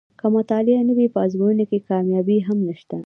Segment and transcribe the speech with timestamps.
[0.19, 2.97] که مطالعه نه وي په ازموینو کې کامیابي هم نشته.